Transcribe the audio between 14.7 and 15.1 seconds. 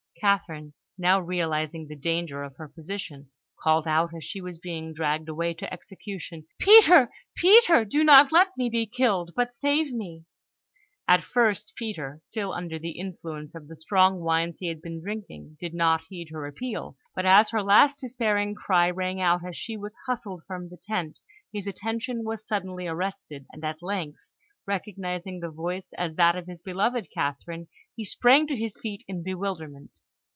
been